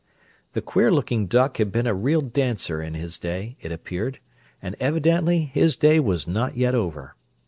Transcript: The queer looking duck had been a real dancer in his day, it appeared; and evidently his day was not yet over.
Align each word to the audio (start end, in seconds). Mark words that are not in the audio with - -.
The 0.53 0.63
queer 0.63 0.91
looking 0.91 1.27
duck 1.27 1.57
had 1.57 1.71
been 1.71 1.85
a 1.85 1.93
real 1.93 2.21
dancer 2.21 2.81
in 2.81 2.95
his 2.95 3.19
day, 3.19 3.55
it 3.61 3.71
appeared; 3.71 4.17
and 4.59 4.75
evidently 4.79 5.41
his 5.41 5.77
day 5.77 5.99
was 5.99 6.27
not 6.27 6.57
yet 6.57 6.73
over. 6.73 7.15